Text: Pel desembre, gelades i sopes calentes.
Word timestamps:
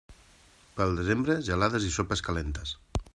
Pel 0.79 0.97
desembre, 1.01 1.37
gelades 1.51 1.87
i 1.91 1.93
sopes 1.99 2.25
calentes. 2.31 2.77